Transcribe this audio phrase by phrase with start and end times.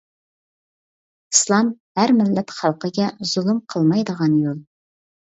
[1.35, 1.69] ئىسلام
[2.01, 4.63] ھەر مىللەت خەلقىگە زۇلۇم قىلمايدىغان يول.